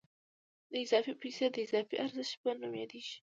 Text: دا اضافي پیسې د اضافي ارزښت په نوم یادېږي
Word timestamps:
دا 0.71 0.77
اضافي 0.85 1.13
پیسې 1.21 1.45
د 1.51 1.55
اضافي 1.65 1.95
ارزښت 2.05 2.35
په 2.41 2.49
نوم 2.59 2.73
یادېږي 2.81 3.15